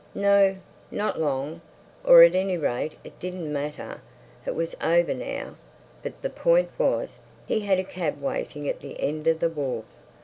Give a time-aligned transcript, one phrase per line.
[0.15, 0.55] No;
[0.89, 1.61] not long.
[2.03, 4.01] Or, at any rate, it didn't matter.
[4.47, 5.57] It was over now.
[6.01, 9.85] But the point was, he had a cab waiting at the end of the wharf.